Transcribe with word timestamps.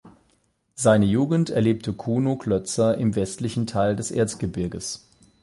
Seine 0.73 1.05
Jugend 1.05 1.51
erlebte 1.51 1.93
Kuno 1.93 2.35
Klötzer 2.35 2.97
im 2.97 3.15
westlichen 3.15 3.67
Teil 3.67 3.95
des 3.95 4.09
Erzgebirges. 4.09 5.07